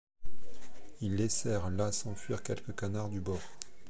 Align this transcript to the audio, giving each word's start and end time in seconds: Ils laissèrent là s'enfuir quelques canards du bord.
Ils 1.01 1.15
laissèrent 1.15 1.69
là 1.69 1.91
s'enfuir 1.91 2.41
quelques 2.41 2.73
canards 2.75 3.09
du 3.09 3.19
bord. 3.21 3.39